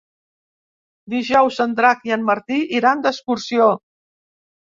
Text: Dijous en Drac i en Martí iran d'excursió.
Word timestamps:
Dijous 1.13 1.59
en 1.65 1.75
Drac 1.81 2.01
i 2.11 2.15
en 2.17 2.25
Martí 2.31 2.59
iran 2.79 3.05
d'excursió. 3.05 3.71